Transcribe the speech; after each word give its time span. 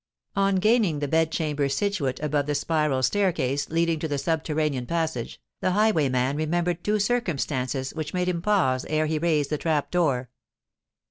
On 0.35 0.55
gaining 0.55 0.97
the 0.97 1.07
bed 1.07 1.31
chamber 1.31 1.69
situate 1.69 2.19
above 2.21 2.47
the 2.47 2.55
spiral 2.55 3.03
staircase 3.03 3.69
leading 3.69 3.99
to 3.99 4.07
the 4.07 4.17
subterranean 4.17 4.87
passage, 4.87 5.39
the 5.59 5.73
highwayman 5.73 6.37
remembered 6.37 6.83
two 6.83 6.97
circumstances 6.97 7.93
which 7.93 8.11
made 8.11 8.27
him 8.27 8.41
pause 8.41 8.83
ere 8.89 9.05
he 9.05 9.19
raised 9.19 9.51
the 9.51 9.59
trap 9.59 9.91
door. 9.91 10.31